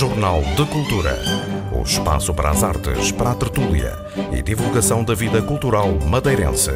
[0.00, 1.14] Jornal de Cultura.
[1.78, 3.92] O espaço para as artes, para a tertúlia
[4.32, 6.70] e divulgação da vida cultural madeirense.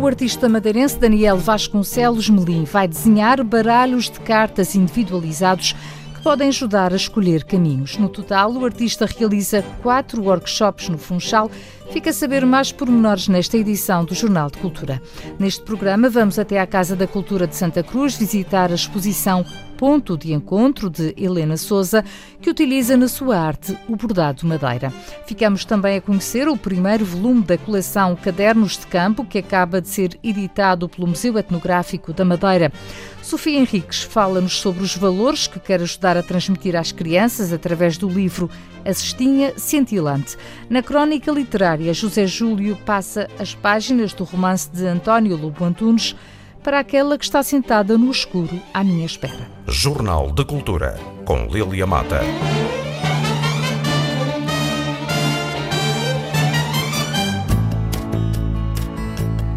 [0.00, 5.74] O artista madeirense Daniel Vasconcelos Melim vai desenhar baralhos de cartas individualizados
[6.14, 7.98] que podem ajudar a escolher caminhos.
[7.98, 11.50] No total, o artista realiza quatro workshops no Funchal
[11.90, 15.00] Fica a saber mais pormenores nesta edição do Jornal de Cultura.
[15.38, 19.44] Neste programa, vamos até à Casa da Cultura de Santa Cruz visitar a exposição
[19.76, 22.04] Ponto de Encontro de Helena Souza,
[22.40, 24.92] que utiliza na sua arte o bordado madeira.
[25.26, 29.88] Ficamos também a conhecer o primeiro volume da coleção Cadernos de Campo, que acaba de
[29.88, 32.72] ser editado pelo Museu Etnográfico da Madeira.
[33.22, 38.08] Sofia Henriques fala-nos sobre os valores que quer ajudar a transmitir às crianças através do
[38.08, 38.48] livro
[38.84, 40.36] A Cestinha Cintilante.
[40.70, 46.14] Na crónica literária, José Júlio passa as páginas do romance de António Lobo Antunes
[46.66, 49.48] para aquela que está sentada no escuro à minha espera.
[49.68, 52.20] Jornal de Cultura, com Lilia Mata.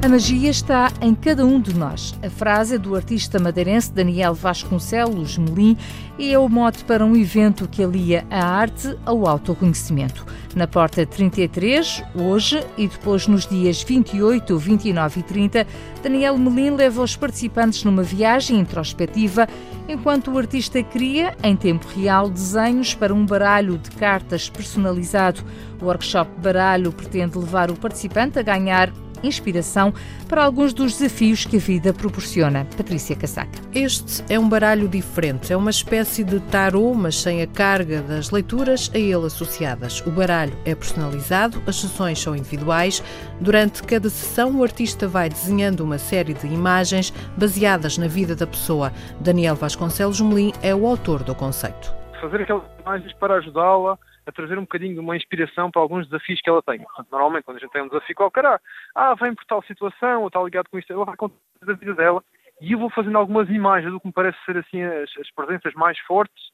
[0.01, 2.17] A magia está em cada um de nós.
[2.23, 5.75] A frase é do artista madeirense Daniel Vasconcelos Melim
[6.17, 10.25] e é o mote para um evento que alia a arte ao autoconhecimento.
[10.55, 15.67] Na Porta 33, hoje e depois nos dias 28, 29 e 30,
[16.01, 19.49] Daniel Melim leva os participantes numa viagem introspectiva
[19.85, 25.41] enquanto o artista cria, em tempo real, desenhos para um baralho de cartas personalizado.
[25.81, 29.93] O workshop Baralho pretende levar o participante a ganhar inspiração
[30.27, 32.65] para alguns dos desafios que a vida proporciona.
[32.77, 33.59] Patrícia Casaca.
[33.73, 38.31] Este é um baralho diferente, é uma espécie de tarô, mas sem a carga das
[38.31, 40.01] leituras a ele associadas.
[40.05, 43.03] O baralho é personalizado, as sessões são individuais.
[43.39, 48.47] Durante cada sessão, o artista vai desenhando uma série de imagens baseadas na vida da
[48.47, 48.91] pessoa.
[49.19, 51.93] Daniel Vasconcelos Melim é o autor do conceito.
[52.21, 53.97] Fazer aquelas imagens para ajudá-la
[54.29, 56.79] a trazer um bocadinho de uma inspiração para alguns desafios que ela tem.
[56.79, 58.59] Portanto, normalmente, quando a gente tem um desafio qualquer, ah,
[58.95, 61.93] ah vem por tal situação, ou está ligado com isto, ela vai contar a vida
[61.95, 62.23] dela,
[62.61, 65.73] e eu vou fazendo algumas imagens do que me parece ser assim as, as presenças
[65.73, 66.51] mais fortes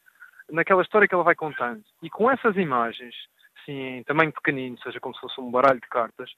[0.52, 1.84] naquela história que ela vai contando.
[2.02, 3.16] E com essas imagens,
[3.66, 6.30] assim, em tamanho pequenino, seja como se fosse um baralho de cartas,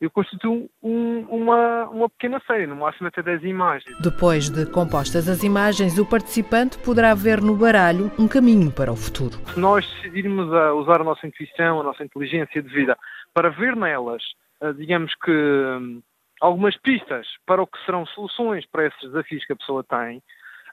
[0.00, 3.98] eu constituo um, uma, uma pequena série, no máximo até 10 imagens.
[4.00, 8.96] Depois de compostas as imagens, o participante poderá ver no baralho um caminho para o
[8.96, 9.36] futuro.
[9.52, 12.96] Se nós decidirmos a usar a nossa intuição, a nossa inteligência de vida,
[13.32, 14.22] para ver nelas,
[14.60, 16.02] eh, digamos que hum,
[16.40, 20.22] algumas pistas para o que serão soluções para esses desafios que a pessoa tem,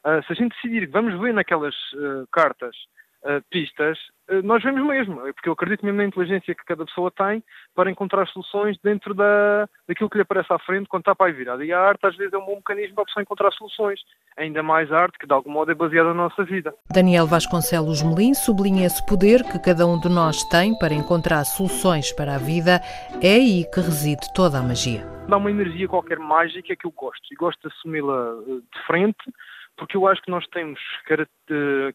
[0.06, 1.76] eh, se a gente decidir que vamos ver naquelas
[2.30, 2.76] cartas
[3.24, 3.98] uh, pistas,
[4.30, 7.44] uh, nós vemos mesmo, porque eu acredito mesmo na inteligência que cada pessoa tem
[7.76, 11.34] para encontrar soluções dentro da, daquilo que lhe aparece à frente quando está para aí
[11.34, 11.64] virada.
[11.66, 14.00] E a arte às vezes é um bom mecanismo para a pessoa encontrar soluções,
[14.38, 16.74] ainda mais a arte que de algum modo é baseada na nossa vida.
[16.92, 22.12] Daniel Vasconcelos Melim sublinha esse poder que cada um de nós tem para encontrar soluções
[22.12, 22.82] para a vida,
[23.22, 25.14] é aí que reside toda a magia.
[25.28, 29.24] Dá uma energia qualquer mágica que eu gosto, e gosto de assumi-la eh, de frente,
[29.78, 30.80] porque eu acho que nós temos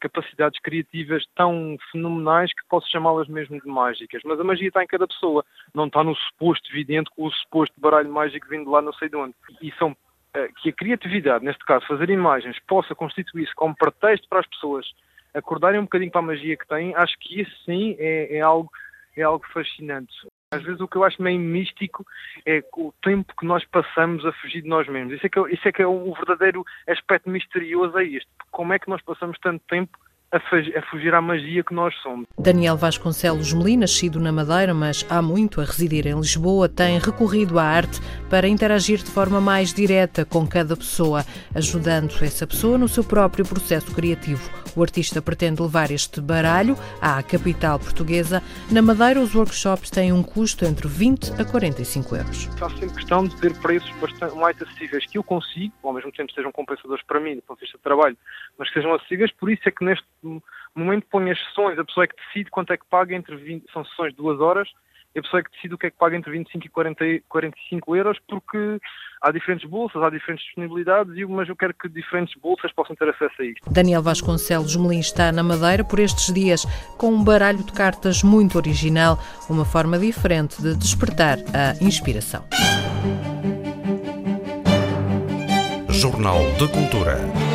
[0.01, 4.23] capacidades criativas tão fenomenais que posso chamá-las mesmo de mágicas.
[4.25, 5.45] Mas a magia está em cada pessoa,
[5.75, 9.17] não está no suposto vidente com o suposto baralho mágico vindo lá não sei de
[9.17, 9.35] onde.
[9.63, 9.97] E são
[10.35, 14.87] eh, que a criatividade, neste caso fazer imagens, possa constituir-se como pretexto para as pessoas
[15.35, 18.71] acordarem um bocadinho para a magia que têm, acho que isso sim é, é algo
[19.17, 20.15] é algo fascinante.
[20.51, 22.07] Às vezes o que eu acho meio místico
[22.47, 25.15] é o tempo que nós passamos a fugir de nós mesmos.
[25.15, 28.27] Isso é que é, isso é, que é o verdadeiro aspecto misterioso a.
[28.51, 29.99] Como é que nós passamos tanto tempo
[30.31, 32.27] a, fugir à magia que nós somos.
[32.39, 37.59] Daniel Vasconcelos Melim, nascido na Madeira, mas há muito a residir em Lisboa, tem recorrido
[37.59, 41.25] à arte para interagir de forma mais direta com cada pessoa,
[41.55, 44.51] ajudando essa pessoa no seu próprio processo criativo.
[44.77, 48.43] O artista pretende levar este baralho à capital portuguesa.
[48.71, 52.45] Na Madeira, os workshops têm um custo entre 20 a 45 euros.
[52.59, 56.33] Faço sempre questão de ter preços bastante mais acessíveis que eu consigo, ao mesmo tempo
[56.33, 58.17] sejam compensadores para mim, do ponto de vista de trabalho,
[58.59, 59.33] mas que sejam acessíveis.
[59.33, 60.43] Por isso é que neste no
[60.75, 63.71] momento põe as sessões, a pessoa é que decide quanto é que paga entre 20,
[63.73, 64.69] são sessões de duas horas,
[65.15, 67.05] e a pessoa é que decide o que é que paga entre 25 e 40,
[67.29, 68.79] 45 euros, porque
[69.23, 73.35] há diferentes bolsas, há diferentes disponibilidades, mas eu quero que diferentes bolsas possam ter acesso
[73.41, 73.71] a isto.
[73.71, 76.65] Daniel Vasconcelos Melim está na Madeira por estes dias
[76.99, 79.19] com um baralho de cartas muito original,
[79.49, 82.45] uma forma diferente de despertar a inspiração.
[85.89, 87.48] Jornal de Cultura.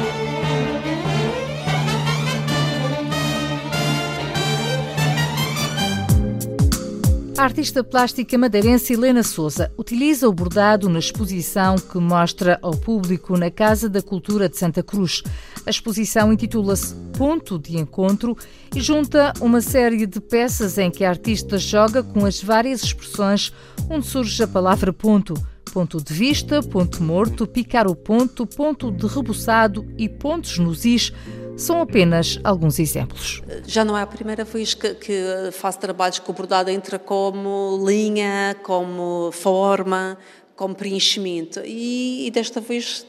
[7.35, 13.35] A artista plástica madeirense Helena Souza utiliza o bordado na exposição que mostra ao público
[13.35, 15.23] na Casa da Cultura de Santa Cruz.
[15.65, 18.37] A exposição intitula-se Ponto de Encontro
[18.75, 23.51] e junta uma série de peças em que a artista joga com as várias expressões
[23.89, 25.33] onde surge a palavra ponto.
[25.73, 31.11] Ponto de vista, ponto morto, picar o ponto, ponto de rebuçado e pontos nos is
[31.55, 33.41] são apenas alguns exemplos.
[33.65, 38.55] Já não é a primeira vez que, que faço trabalhos o bordado entra como linha,
[38.63, 40.17] como forma,
[40.55, 41.61] como preenchimento.
[41.65, 43.05] E, e desta vez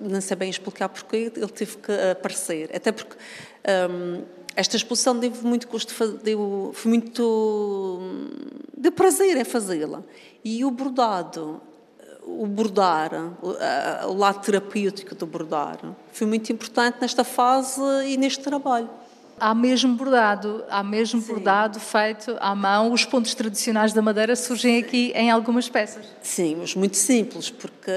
[0.00, 2.70] não sei bem explicar porque ele teve que aparecer.
[2.74, 3.16] Até porque
[3.90, 4.22] um,
[4.56, 8.00] esta exposição deu muito gosto, deu, foi muito.
[8.76, 10.02] de prazer em fazê-la.
[10.44, 11.60] E o bordado
[12.24, 13.10] o bordar,
[14.06, 15.78] o lado terapêutico do bordar,
[16.12, 18.88] foi muito importante nesta fase e neste trabalho
[19.38, 21.34] há mesmo bordado, há mesmo Sim.
[21.34, 22.92] bordado feito à mão.
[22.92, 26.06] Os pontos tradicionais da Madeira surgem aqui em algumas peças.
[26.22, 27.90] Sim, mas muito simples, porque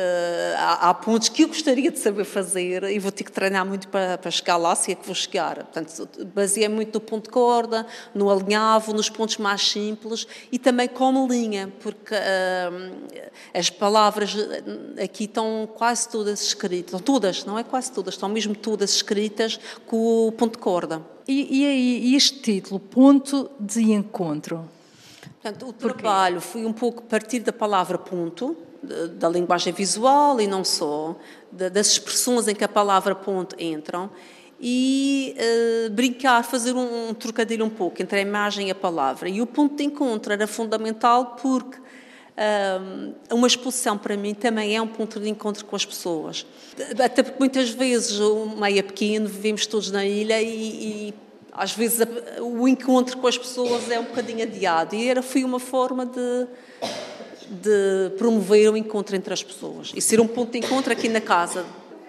[0.57, 3.87] há, há pontos que eu gostaria de saber fazer e vou ter que treinar muito
[3.87, 5.55] para, para chegar lá, se é que vou chegar.
[5.55, 10.87] Portanto, baseei muito no ponto de corda, no alinhavo, nos pontos mais simples e também
[10.87, 14.35] como linha, porque uh, as palavras
[15.01, 20.27] aqui estão quase todas escritas, todas, não é quase todas, estão mesmo todas escritas com
[20.27, 21.14] o ponto de corda.
[21.27, 24.69] E, e aí, este título, Ponto de Encontro?
[25.41, 28.55] Portanto, o trabalho foi um pouco partir da palavra ponto,
[29.17, 31.15] da linguagem visual e não só,
[31.51, 34.09] das expressões em que a palavra ponto entram,
[34.59, 39.27] e uh, brincar, fazer um, um, trocadilho um pouco entre a imagem e a palavra.
[39.27, 41.77] E o ponto de encontro era fundamental porque
[43.31, 46.45] uma exposição para mim também é um ponto de encontro com as pessoas.
[47.03, 51.13] Até porque muitas vezes o meio é pequeno, vivemos todos na ilha e, e
[51.51, 52.05] às vezes
[52.41, 54.95] o encontro com as pessoas é um bocadinho adiado.
[54.95, 56.47] E era, foi uma forma de,
[57.49, 61.21] de promover o encontro entre as pessoas e ser um ponto de encontro aqui na
[61.21, 61.65] casa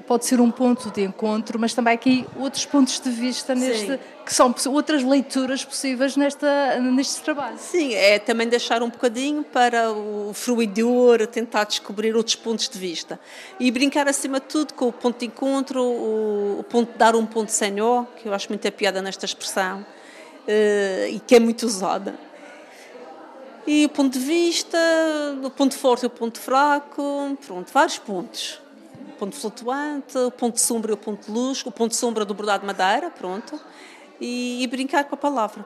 [0.06, 4.32] pode ser um ponto de encontro, mas também aqui outros pontos de vista neste, que
[4.32, 7.58] são outras leituras possíveis nesta, neste trabalho.
[7.58, 13.18] Sim, é também deixar um bocadinho para o fruidor tentar descobrir outros pontos de vista
[13.58, 17.50] e brincar acima de tudo com o ponto de encontro, o, ponto dar um ponto
[17.50, 21.66] sem ó, que eu acho muito a piada nesta expressão uh, e que é muito
[21.66, 22.14] usada.
[23.66, 24.78] E o ponto de vista,
[25.42, 28.60] o ponto forte e o ponto fraco, pronto, vários pontos
[29.16, 32.24] ponto flutuante, o ponto de sombra e o ponto de luz, o ponto de sombra
[32.24, 33.58] do bordado de madeira, pronto,
[34.20, 35.64] e, e brincar com a palavra.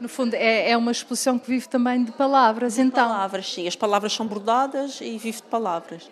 [0.00, 3.08] No fundo, é, é uma exposição que vive também de palavras, de então.
[3.08, 3.66] palavras, sim.
[3.66, 6.10] As palavras são bordadas e vive de palavras.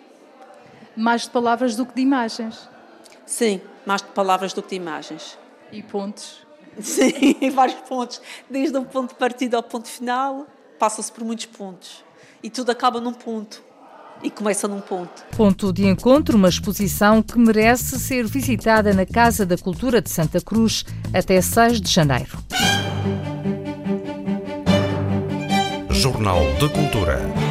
[0.95, 2.69] Mais de palavras do que de imagens?
[3.25, 5.37] Sim, mais de palavras do que de imagens.
[5.71, 6.45] E pontos?
[6.79, 8.21] Sim, vários pontos.
[8.49, 10.47] Desde o ponto de partida ao ponto final,
[10.79, 12.03] passa-se por muitos pontos.
[12.41, 13.63] E tudo acaba num ponto
[14.23, 15.23] e começa num ponto.
[15.35, 20.39] Ponto de encontro, uma exposição que merece ser visitada na Casa da Cultura de Santa
[20.39, 22.37] Cruz até 6 de janeiro.
[25.89, 27.42] Jornal de Cultura.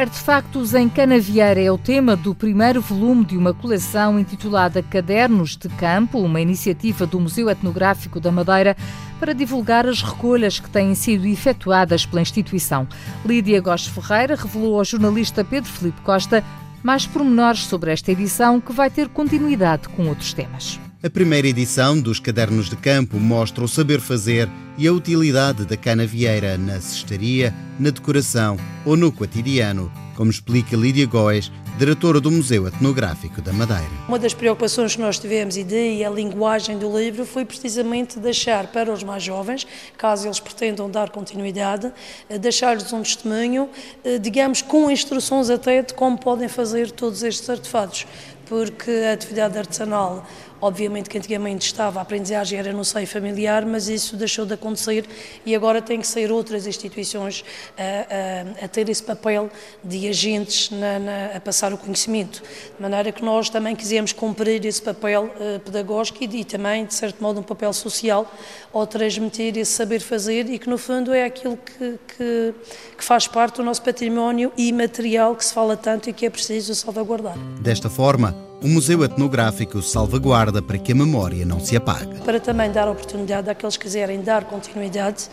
[0.00, 5.68] Artefactos em Canavieira é o tema do primeiro volume de uma coleção intitulada Cadernos de
[5.68, 8.74] Campo, uma iniciativa do Museu Etnográfico da Madeira
[9.18, 12.88] para divulgar as recolhas que têm sido efetuadas pela instituição.
[13.26, 16.42] Lídia Góes Ferreira revelou ao jornalista Pedro Felipe Costa
[16.82, 20.80] mais pormenores sobre esta edição que vai ter continuidade com outros temas.
[21.02, 25.74] A primeira edição dos Cadernos de Campo mostra o saber fazer e a utilidade da
[25.74, 32.68] canavieira na cestaria, na decoração ou no cotidiano, como explica Lídia Góes, diretora do Museu
[32.68, 33.88] Etnográfico da Madeira.
[34.06, 38.66] Uma das preocupações que nós tivemos e daí a linguagem do livro foi precisamente deixar
[38.66, 39.66] para os mais jovens,
[39.96, 41.90] caso eles pretendam dar continuidade,
[42.28, 43.70] eh, deixar-lhes um testemunho,
[44.04, 48.06] eh, digamos, com instruções até de como podem fazer todos estes artefatos,
[48.44, 50.26] porque a atividade artesanal
[50.60, 55.06] Obviamente que antigamente estava, a aprendizagem era no seio familiar, mas isso deixou de acontecer
[55.46, 57.44] e agora tem que ser outras instituições
[57.78, 59.50] a, a, a ter esse papel
[59.82, 62.42] de agentes na, na, a passar o conhecimento.
[62.76, 66.94] De maneira que nós também quisemos cumprir esse papel uh, pedagógico e, e, também, de
[66.94, 68.30] certo modo, um papel social
[68.72, 72.54] ao transmitir esse saber fazer e que, no fundo, é aquilo que, que,
[72.98, 76.74] que faz parte do nosso património imaterial que se fala tanto e que é preciso
[76.74, 77.36] salvaguardar.
[77.60, 82.20] Desta forma, o Museu Etnográfico salvaguarda para que a memória não se apague.
[82.20, 85.28] Para também dar oportunidade àqueles que quiserem dar continuidade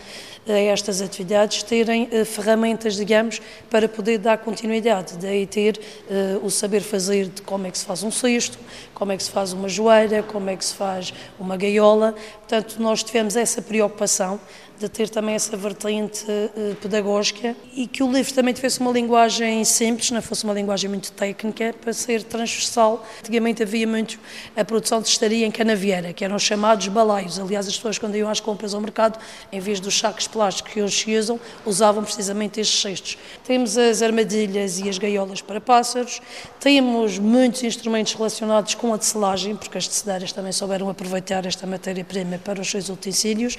[0.48, 5.17] a estas atividades, terem uh, ferramentas, digamos, para poder dar continuidade.
[5.17, 5.77] Daí ter
[6.10, 8.57] uh, o saber fazer de como é que se faz um cesto,
[8.93, 12.15] como é que se faz uma joelha, como é que se faz uma gaiola.
[12.39, 14.39] Portanto, nós tivemos essa preocupação
[14.79, 19.63] de ter também essa vertente uh, pedagógica e que o livro também tivesse uma linguagem
[19.65, 23.05] simples, não fosse uma linguagem muito técnica, para ser transversal.
[23.19, 24.19] Antigamente havia muito
[24.55, 27.39] a produção de estaria em canavieira, que eram os chamados balaios.
[27.39, 29.19] Aliás, as pessoas quando iam às compras ao mercado,
[29.51, 33.17] em vez dos sacos plásticos que hoje se usam, usavam precisamente estes cestos.
[33.43, 36.22] Temos as armadilhas e as gaiolas para pássaros,
[36.60, 42.38] temos muitos instrumentos relacionados com a tecelagem, porque as teceleiras também souberam aproveitar esta matéria-prima
[42.38, 43.57] para os seus utensílios,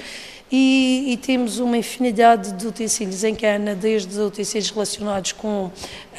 [0.50, 5.70] e e temos uma infinidade de utensílios em cana, desde utensílios relacionados com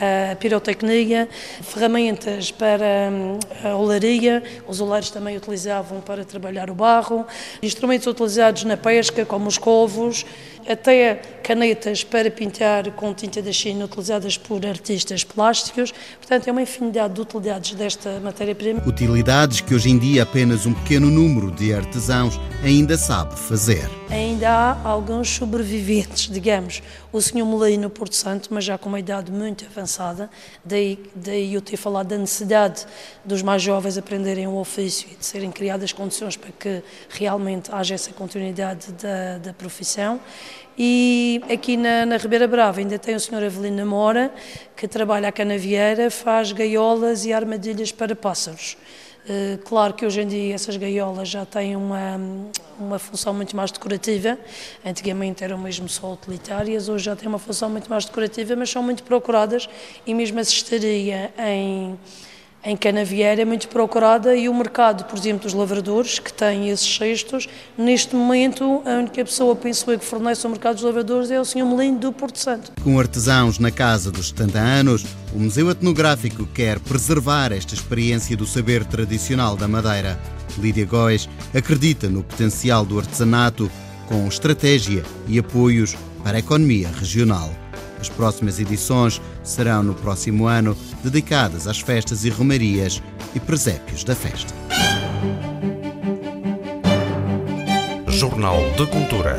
[0.01, 1.29] a pirotecnia,
[1.62, 7.24] ferramentas para hum, a olaria, os oleiros também utilizavam para trabalhar o barro,
[7.62, 10.25] instrumentos utilizados na pesca, como os covos,
[10.70, 15.92] até canetas para pintar com tinta da China utilizadas por artistas plásticos.
[16.18, 18.84] Portanto, é uma infinidade de utilidades desta matéria-prima.
[18.86, 23.90] Utilidades que hoje em dia apenas um pequeno número de artesãos ainda sabe fazer.
[24.12, 26.84] Ainda há alguns sobreviventes, digamos.
[27.12, 30.30] O senhor Molino no Porto Santo, mas já com uma idade muito avançada,
[30.63, 32.86] daí, daí eu ter falado da necessidade
[33.25, 37.96] dos mais jovens aprenderem o ofício e de serem criadas condições para que realmente haja
[37.96, 40.20] essa continuidade da, da profissão.
[40.78, 44.32] E aqui na, na, Ribeira Brava ainda tem o senhor Avelino Mora,
[44.75, 48.78] que trabalha a canavieira, faz gaiolas e armadilhas para pássaros.
[49.28, 52.20] Eh, claro que hoje em dia essas gaiolas já têm uma,
[52.80, 54.38] uma função muito mais decorativa,
[54.86, 58.82] antigamente eram mesmo só utilitárias, hoje já têm uma função muito mais decorativa, mas são
[58.82, 59.68] muito procuradas
[60.06, 60.44] e mesmo a
[61.38, 62.00] em
[62.63, 66.94] em Canavieira é muito procurada e o mercado, por exemplo, dos lavradores, que têm esses
[66.94, 67.48] cestos,
[67.78, 71.46] neste momento a única pessoa, penso eu, que fornece o mercado dos lavradores é o
[71.46, 71.66] Sr.
[71.66, 72.72] Melinho do Porto Santo.
[72.84, 78.46] Com artesãos na casa dos 70 anos, o Museu Etnográfico quer preservar esta experiência do
[78.46, 80.20] saber tradicional da Madeira.
[80.58, 83.72] Lídia Góes acredita no potencial do artesanato
[84.08, 87.50] com estratégia e apoios para a economia regional.
[88.01, 93.01] As próximas edições serão no próximo ano dedicadas às festas e romarias
[93.36, 94.53] e presépios da festa.
[98.08, 99.38] Jornal de Cultura.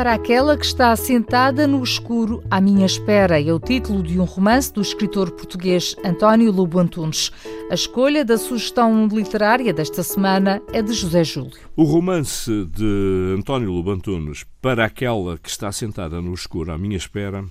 [0.00, 3.38] para aquela que está sentada no escuro à minha espera.
[3.38, 7.30] É o título de um romance do escritor português António Lobo Antunes.
[7.70, 11.56] A escolha da sugestão literária desta semana é de José Júlio.
[11.76, 16.96] O romance de António Lobo Antunes, Para aquela que está sentada no escuro à minha
[16.96, 17.44] espera,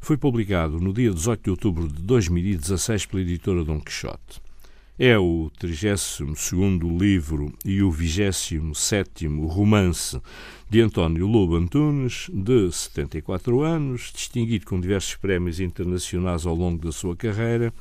[0.00, 4.40] foi publicado no dia 18 de outubro de 2016 pela editora Dom Quixote.
[4.98, 10.18] É o 32º livro e o 27º romance
[10.70, 16.92] de António Lobo Antunes, de 74 anos, distinguido com diversos prémios internacionais ao longo da
[16.92, 17.74] sua carreira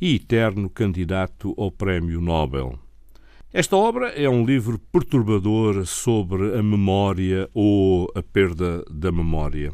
[0.00, 2.78] e eterno candidato ao Prémio Nobel.
[3.52, 9.72] Esta obra é um livro perturbador sobre a memória ou a perda da memória.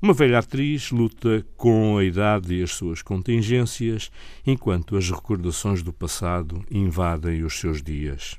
[0.00, 4.10] Uma velha atriz luta com a idade e as suas contingências,
[4.46, 8.38] enquanto as recordações do passado invadem os seus dias.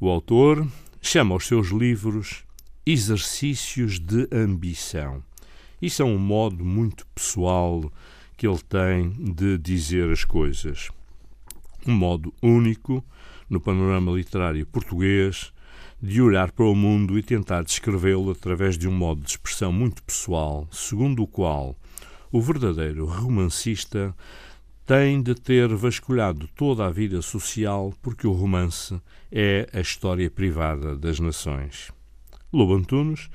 [0.00, 0.66] O autor
[1.00, 2.42] chama os seus livros
[2.84, 5.22] exercícios de ambição.
[5.80, 7.92] Isso é um modo muito pessoal
[8.42, 10.90] que ele tem de dizer as coisas.
[11.86, 13.04] Um modo único
[13.48, 15.52] no panorama literário português
[16.02, 20.02] de olhar para o mundo e tentar descrevê-lo através de um modo de expressão muito
[20.02, 21.76] pessoal, segundo o qual
[22.32, 24.12] o verdadeiro romancista
[24.84, 30.96] tem de ter vasculhado toda a vida social porque o romance é a história privada
[30.96, 31.92] das nações.
[32.52, 33.30] Lobo Antunes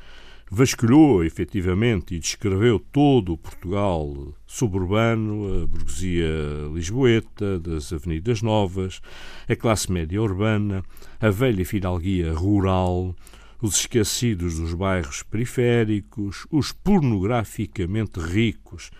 [0.49, 9.01] vasculhou efetivamente e descreveu todo o Portugal suburbano, a burguesia lisboeta, das avenidas novas,
[9.47, 10.83] a classe média urbana,
[11.19, 13.15] a velha fidalguia rural,
[13.61, 18.91] os esquecidos dos bairros periféricos, os pornograficamente ricos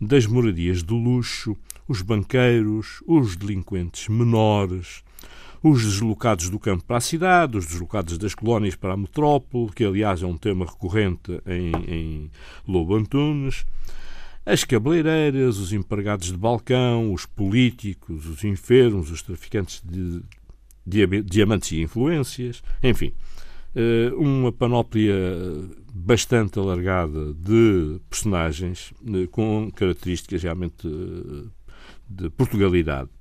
[0.00, 5.04] das moradias de luxo, os banqueiros, os delinquentes menores,
[5.68, 9.84] os deslocados do campo para a cidade, os deslocados das colónias para a metrópole, que
[9.84, 12.30] aliás é um tema recorrente em, em
[12.68, 13.66] Lobo Antunes,
[14.44, 20.22] as cabeleireiras, os empregados de balcão, os políticos, os enfermos, os traficantes de
[21.24, 23.12] diamantes e influências, enfim,
[23.74, 25.16] uh, uma panóplia
[25.92, 31.50] bastante alargada de personagens uh, com características realmente uh,
[32.08, 33.15] de Portugalidade.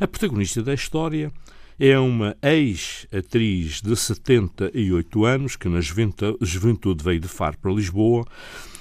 [0.00, 1.32] A protagonista da história
[1.78, 8.26] é uma ex-atriz de 78 anos que na juventude veio de Faro para Lisboa,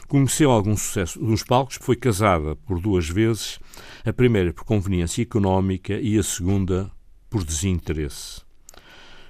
[0.08, 3.60] conheceu algum sucesso nos palcos, foi casada por duas vezes,
[4.04, 6.92] a primeira por conveniência económica e a segunda
[7.30, 8.42] por desinteresse.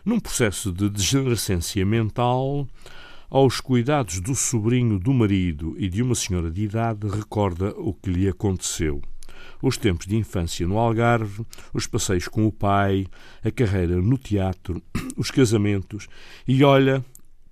[0.06, 2.66] Num processo de degenerescência mental,
[3.30, 8.10] aos cuidados do sobrinho do marido e de uma senhora de idade, recorda o que
[8.10, 9.02] lhe aconteceu
[9.64, 13.08] os tempos de infância no Algarve, os passeios com o pai,
[13.42, 14.84] a carreira no teatro,
[15.16, 16.08] os casamentos
[16.46, 17.04] e olha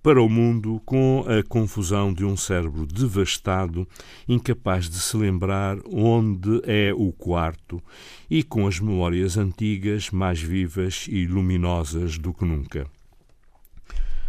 [0.03, 3.88] para o mundo com a confusão de um cérebro devastado,
[4.27, 7.82] incapaz de se lembrar onde é o quarto
[8.30, 12.88] e com as memórias antigas mais vivas e luminosas do que nunca.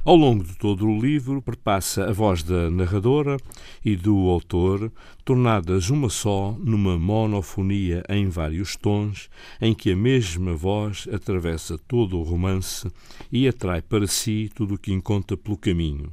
[0.04, 3.36] Ao longo de todo o livro, perpassa a voz da narradora
[3.84, 4.90] e do autor,
[5.24, 9.30] tornadas uma só numa monofonia em vários tons,
[9.60, 12.90] em que a mesma voz atravessa todo o romance
[13.30, 16.12] e atrai para si tudo o que encontra pelo caminho.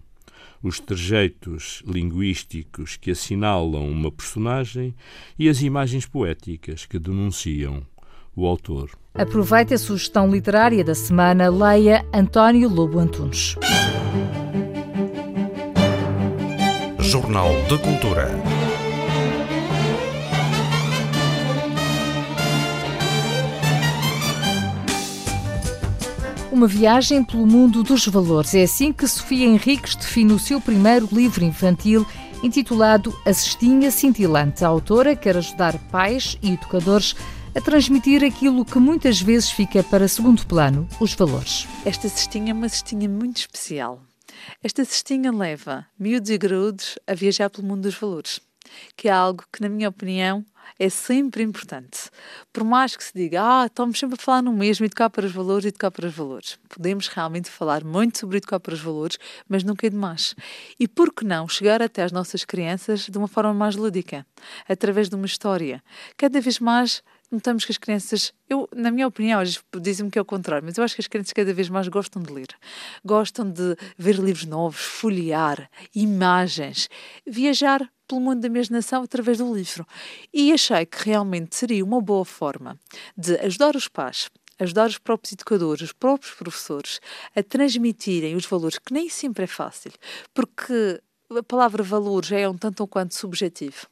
[0.62, 4.93] Os trejeitos linguísticos que assinalam uma personagem
[5.38, 7.81] e as imagens poéticas que denunciam
[8.39, 8.89] o autor.
[9.13, 13.58] Aproveite a sugestão literária da semana, leia António Lobo Antunes.
[17.00, 18.29] Jornal de Cultura.
[26.51, 28.53] Uma viagem pelo mundo dos valores.
[28.53, 32.05] É assim que Sofia Henriques define o seu primeiro livro infantil
[32.43, 34.63] intitulado A Cestinha Cintilante.
[34.63, 40.07] A autora quer ajudar pais e educadores a transmitir aquilo que muitas vezes fica para
[40.07, 41.67] segundo plano, os valores.
[41.85, 44.01] Esta cestinha é uma cestinha muito especial.
[44.63, 48.39] Esta cestinha leva miúdos e graúdos a viajar pelo mundo dos valores,
[48.95, 50.45] que é algo que, na minha opinião,
[50.77, 52.09] é sempre importante.
[52.53, 55.31] Por mais que se diga, ah, estamos sempre a falar no mesmo, educar para os
[55.31, 56.59] valores, educar para os valores.
[56.69, 60.35] Podemos realmente falar muito sobre educar para os valores, mas nunca é demais.
[60.79, 64.25] E por que não chegar até às nossas crianças de uma forma mais lúdica,
[64.67, 65.83] através de uma história,
[66.15, 67.01] cada vez mais
[67.31, 69.41] notamos que as crianças, eu, na minha opinião,
[69.81, 72.21] dizem-me que é o contrário, mas eu acho que as crianças cada vez mais gostam
[72.21, 72.47] de ler.
[73.06, 76.89] Gostam de ver livros novos, folhear, imagens,
[77.25, 79.86] viajar pelo mundo da imaginação através do livro.
[80.34, 82.77] E achei que realmente seria uma boa forma
[83.15, 86.99] de ajudar os pais ajudar os próprios educadores, os próprios professores
[87.34, 89.93] a transmitirem os valores, que nem sempre é fácil,
[90.34, 93.88] porque a palavra valor já é um tanto ou quanto subjetivo.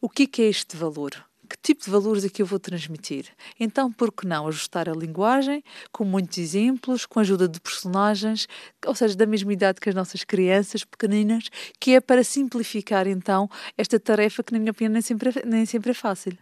[0.00, 1.25] O que é este valor?
[1.46, 3.26] Que tipo de valores é que eu vou transmitir?
[3.58, 8.46] Então, por que não ajustar a linguagem com muitos exemplos, com a ajuda de personagens,
[8.84, 11.48] ou seja, da mesma idade que as nossas crianças pequeninas,
[11.80, 15.64] que é para simplificar então esta tarefa que, na minha opinião, nem sempre é, nem
[15.64, 16.36] sempre é fácil.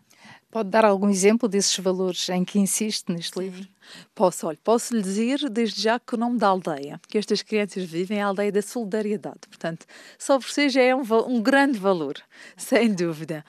[0.54, 3.66] Pode dar algum exemplo desses valores em que insiste neste livro?
[4.14, 7.82] Posso, olha, posso lhe dizer desde já que o nome da aldeia que estas crianças
[7.82, 9.40] vivem é a aldeia da solidariedade.
[9.48, 9.84] Portanto,
[10.16, 12.14] só por si já é um, um grande valor,
[12.56, 13.44] sem dúvida.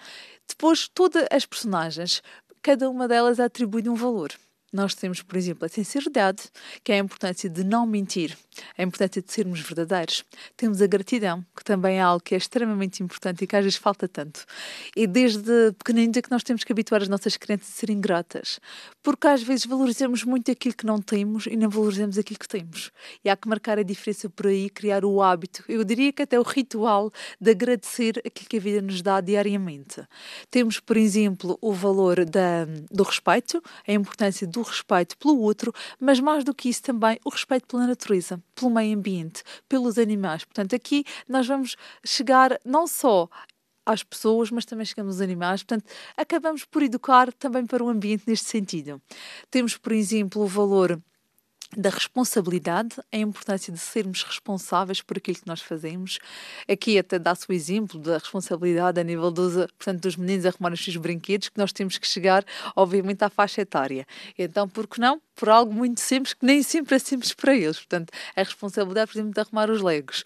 [0.48, 2.22] Depois, todas as personagens,
[2.62, 4.32] cada uma delas atribui um valor.
[4.76, 6.44] Nós temos, por exemplo, a sinceridade,
[6.84, 8.38] que é a importância de não mentir,
[8.78, 10.26] a importância de sermos verdadeiros.
[10.58, 13.78] Temos a gratidão, que também é algo que é extremamente importante e que às vezes
[13.78, 14.46] falta tanto.
[14.94, 18.60] E desde pequeninos é que nós temos que habituar as nossas crianças a serem gratas,
[19.02, 22.92] porque às vezes valorizamos muito aquilo que não temos e não valorizamos aquilo que temos.
[23.24, 26.38] E há que marcar a diferença por aí, criar o hábito, eu diria que até
[26.38, 27.10] o ritual
[27.40, 30.04] de agradecer aquilo que a vida nos dá diariamente.
[30.52, 36.20] Temos, por exemplo, o valor da, do respeito, a importância do respeito pelo outro, mas
[36.20, 40.44] mais do que isso também o respeito pela natureza, pelo meio ambiente, pelos animais.
[40.44, 43.30] Portanto, aqui nós vamos chegar não só
[43.86, 45.62] às pessoas, mas também chegamos aos animais.
[45.62, 45.86] Portanto,
[46.18, 49.02] acabamos por educar também para o ambiente neste sentido.
[49.52, 51.00] Temos, por exemplo, o valor
[51.76, 56.20] da responsabilidade, a importância de sermos responsáveis por aquilo que nós fazemos.
[56.70, 60.84] Aqui até dá-se o exemplo da responsabilidade a nível dos, portanto, dos meninos arrumarem os
[60.84, 64.06] seus brinquedos, que nós temos que chegar, obviamente, à faixa etária.
[64.38, 65.22] Então, por que não?
[65.36, 67.78] Por algo muito simples, que nem sempre é simples para eles.
[67.78, 70.24] Portanto, a responsabilidade, por exemplo, de arrumar os legos.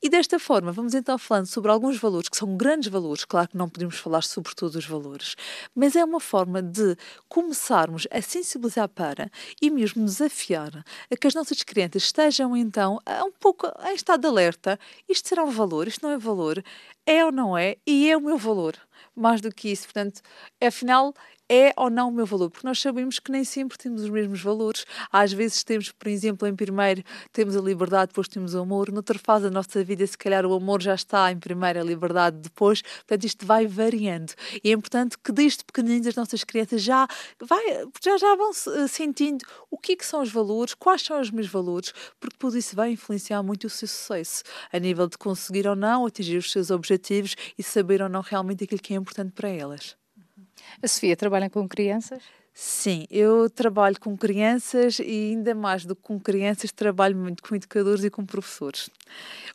[0.00, 3.56] E desta forma, vamos então falando sobre alguns valores que são grandes valores, claro que
[3.56, 5.34] não podemos falar sobre todos os valores,
[5.74, 6.96] mas é uma forma de
[7.28, 9.28] começarmos a sensibilizar para
[9.60, 14.28] e mesmo desafiar a que as nossas crianças estejam então um pouco em estado de
[14.28, 14.78] alerta.
[15.08, 16.62] Isto será um valor, isto não é valor,
[17.04, 18.76] é ou não é, e é o meu valor.
[19.16, 20.20] Mais do que isso, portanto,
[20.62, 21.12] afinal,
[21.48, 24.42] é ou não o meu valor, porque nós sabemos que nem sempre temos os mesmos
[24.42, 24.84] valores.
[25.10, 29.18] Às vezes temos, por exemplo, em primeiro temos a liberdade, depois temos o amor, noutra
[29.18, 32.82] fase da nossa vida, se calhar o amor já está em primeiro, a liberdade depois,
[32.82, 34.32] portanto isto vai variando.
[34.62, 37.06] E é importante que desde pequeninos as nossas crianças já,
[37.40, 38.52] vai, já, já vão
[38.88, 42.54] sentindo o que, é que são os valores, quais são os meus valores, porque depois
[42.54, 46.50] isso vai influenciar muito o seu sucesso, a nível de conseguir ou não atingir os
[46.50, 49.96] seus objetivos e saber ou não realmente aquilo que é importante para elas.
[50.82, 52.22] A Sofia trabalha com crianças?
[52.52, 57.54] Sim, eu trabalho com crianças e ainda mais do que com crianças, trabalho muito com
[57.54, 58.90] educadores e com professores.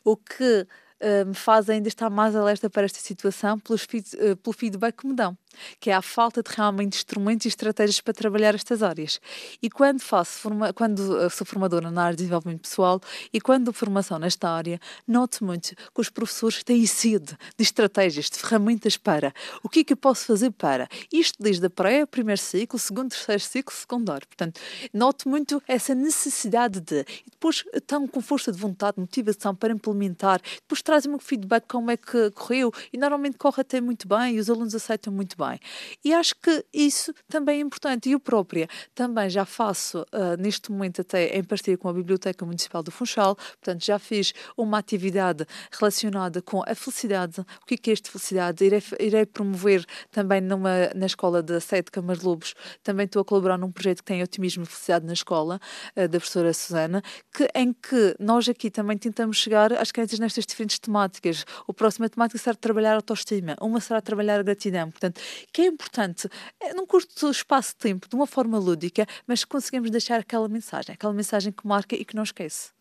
[0.02, 0.66] O que
[1.02, 5.06] uh, me faz ainda estar mais alerta para esta situação pelos, uh, pelo feedback que
[5.06, 5.36] me dão
[5.80, 9.20] que é a falta de realmente instrumentos e estratégias para trabalhar estas áreas.
[9.62, 13.00] E quando faço forma, quando eh, sou formadora na área de desenvolvimento pessoal
[13.32, 18.30] e quando dou formação nesta área, noto muito que os professores têm sede de estratégias,
[18.30, 22.06] de ferramentas para o que é que eu posso fazer para isto desde a pré,
[22.06, 24.26] primeiro ciclo, segundo, terceiro ciclo, secundário.
[24.26, 24.60] Portanto,
[24.92, 30.40] noto muito essa necessidade de e depois estão com força de vontade, motivação para implementar,
[30.56, 34.48] depois trazem-me feedback como é que correu e normalmente corre até muito bem e os
[34.50, 35.60] alunos aceitam muito bem bem.
[36.04, 38.08] E acho que isso também é importante.
[38.08, 42.44] E eu própria também já faço, uh, neste momento, até em parceria com a Biblioteca
[42.44, 47.40] Municipal do Funchal, portanto, já fiz uma atividade relacionada com a felicidade.
[47.40, 48.64] O que é, que é esta felicidade?
[48.64, 53.58] Irei, irei promover também numa, na escola da Sede Câmara Lobos, também estou a colaborar
[53.58, 55.60] num projeto que tem otimismo e felicidade na escola,
[55.96, 57.02] uh, da professora Susana,
[57.32, 61.44] que, em que nós aqui também tentamos chegar às crianças nestas diferentes temáticas.
[61.66, 64.90] O próximo temática será trabalhar autoestima, uma será trabalhar gratidão.
[64.90, 65.20] Portanto,
[65.52, 66.28] que é importante,
[66.60, 70.94] é, num curto espaço de tempo, de uma forma lúdica, mas conseguimos deixar aquela mensagem,
[70.94, 72.72] aquela mensagem que marca e que não esquece.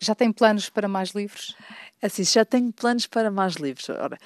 [0.00, 1.56] Já tem planos para mais livros?
[2.02, 3.88] Assim, já tenho planos para mais livros.
[3.88, 4.18] Ora,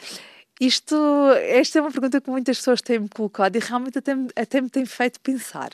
[0.58, 0.96] isto,
[1.42, 4.86] esta é uma pergunta que muitas pessoas têm-me colocado e realmente até, até me tem
[4.86, 5.70] feito pensar.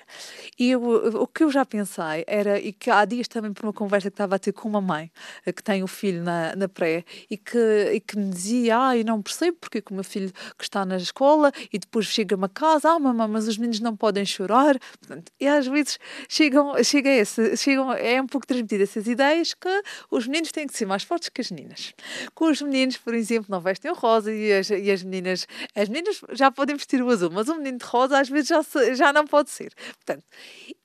[0.58, 0.82] E eu,
[1.22, 4.14] o que eu já pensei era, e que há dias também por uma conversa que
[4.14, 5.08] estava a ter com uma mãe
[5.46, 7.58] eh, que tem o um filho na, na pré e que,
[7.94, 10.84] e que me dizia, ah, eu não percebo porque que o meu filho que está
[10.84, 14.76] na escola e depois chega-me a casa, ah, mamãe, mas os meninos não podem chorar.
[14.98, 19.82] Portanto, e às vezes chegam, chega esse, chegam, é um pouco transmitida essas ideias que
[20.10, 21.94] os meninos têm que ser mais fortes que as meninas.
[22.34, 25.88] Com os meninos, por exemplo, não vestem o rosa e as e as meninas, as
[25.88, 28.62] meninas já podem vestir o azul, mas um menino de rosa às vezes já,
[28.94, 29.72] já não pode ser.
[30.04, 30.24] Portanto,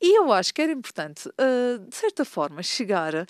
[0.02, 3.26] e eu acho que era importante, uh, de certa forma, chegar uh,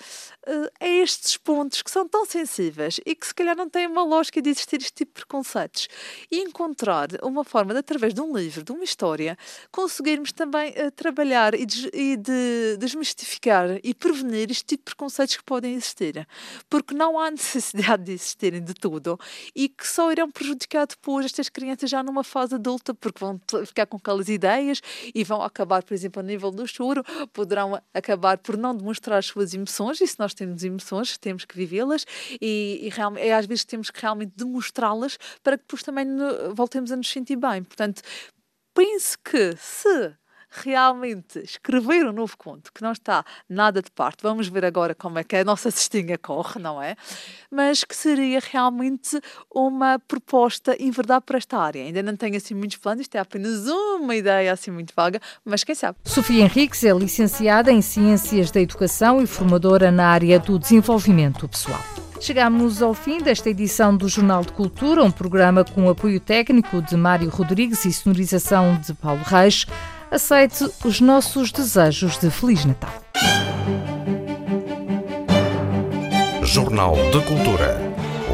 [0.80, 4.42] a estes pontos que são tão sensíveis e que se calhar não têm uma lógica
[4.42, 5.88] de existir este tipo de preconceitos
[6.32, 9.38] e encontrar uma forma de, através de um livro, de uma história,
[9.72, 15.38] conseguirmos também uh, trabalhar e, des, e de desmistificar e prevenir este tipo de preconceitos
[15.38, 16.28] que podem existir.
[16.70, 19.20] Porque não há necessidade de existirem de tudo
[19.56, 23.86] e que só irão prejudicar depois estas crianças já numa fase adulta, porque vão ficar
[23.86, 24.82] com aquelas ideias
[25.14, 29.26] e vão acabar, por exemplo, a nível do choro, poderão acabar por não demonstrar as
[29.26, 32.06] suas emoções, e se nós temos emoções, temos que vivê-las,
[32.42, 36.54] e, e, realmente, e às vezes temos que realmente demonstrá-las para que depois também no,
[36.54, 37.64] voltemos a nos sentir bem.
[37.64, 38.02] Portanto,
[38.74, 40.16] pense que se
[40.50, 45.20] realmente escrever um novo conto que não está nada de parte, vamos ver agora como
[45.20, 46.96] é que a nossa cestinha corre, não é?
[47.52, 49.20] Mas que seria realmente
[49.54, 51.84] uma proposta em verdade para esta área.
[51.84, 55.64] Ainda não tenho assim muitos planos, isto é apenas uma ideia assim muito vaga, mas
[55.64, 55.98] quem sabe.
[56.04, 61.82] Sofia Henriques é licenciada em Ciências da Educação e formadora na área do desenvolvimento pessoal.
[62.20, 66.98] Chegamos ao fim desta edição do Jornal de Cultura, um programa com apoio técnico de
[66.98, 69.68] Mário Rodrigues e sonorização de Paulo Reis
[70.12, 72.94] aceite os nossos desejos de Feliz Natal.
[76.44, 77.78] Jornal de Cultura.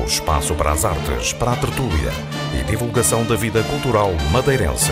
[0.02, 2.12] O espaço para as artes, para a tertúlia
[2.60, 4.92] e divulgação da vida cultural madeirense.